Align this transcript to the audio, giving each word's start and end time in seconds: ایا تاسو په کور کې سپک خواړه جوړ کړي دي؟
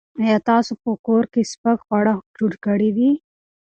ایا 0.21 0.37
تاسو 0.49 0.71
په 0.83 0.91
کور 1.07 1.23
کې 1.33 1.41
سپک 1.51 1.77
خواړه 1.85 2.13
جوړ 2.37 2.51
کړي 2.65 2.89
دي؟ 2.97 3.09